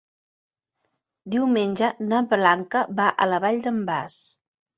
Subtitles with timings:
[1.35, 4.19] Diumenge na Blanca va a la Vall d'en Bas.